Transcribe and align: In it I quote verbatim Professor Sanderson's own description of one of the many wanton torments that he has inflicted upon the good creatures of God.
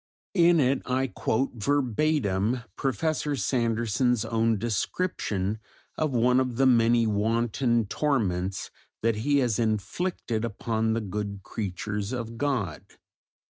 In 0.33 0.59
it 0.59 0.81
I 0.87 1.05
quote 1.05 1.51
verbatim 1.53 2.61
Professor 2.75 3.35
Sanderson's 3.35 4.25
own 4.25 4.57
description 4.57 5.59
of 5.95 6.09
one 6.09 6.39
of 6.39 6.55
the 6.55 6.65
many 6.65 7.05
wanton 7.05 7.85
torments 7.85 8.71
that 9.03 9.17
he 9.17 9.37
has 9.45 9.59
inflicted 9.59 10.43
upon 10.43 10.93
the 10.93 11.01
good 11.01 11.41
creatures 11.43 12.13
of 12.13 12.39
God. 12.39 12.83